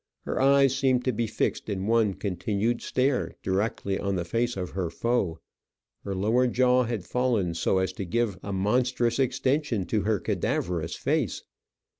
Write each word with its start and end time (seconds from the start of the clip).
Her 0.25 0.41
eyes 0.41 0.75
seemed 0.75 1.05
to 1.05 1.11
be 1.11 1.27
fixed 1.27 1.69
in 1.69 1.85
one 1.85 2.15
continued 2.15 2.81
stare 2.81 3.35
directly 3.43 3.99
on 3.99 4.15
the 4.15 4.25
face 4.25 4.57
of 4.57 4.71
her 4.71 4.89
foe. 4.89 5.37
Her 6.03 6.15
lower 6.15 6.47
jaw 6.47 6.85
had 6.85 7.05
fallen 7.05 7.53
so 7.53 7.77
as 7.77 7.93
to 7.93 8.03
give 8.05 8.39
a 8.41 8.51
monstrous 8.51 9.19
extension 9.19 9.85
to 9.85 10.01
her 10.01 10.19
cadaverous 10.19 10.95
face. 10.95 11.43